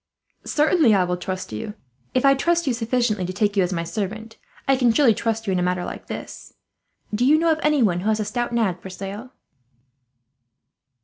[0.47, 1.75] "Certainly, I will trust you.
[2.15, 5.45] If I trust you sufficiently to take you as my servant, I can surely trust
[5.45, 6.55] you in a matter like this.
[7.13, 9.33] Do you know of anyone who has a stout nag for sale?"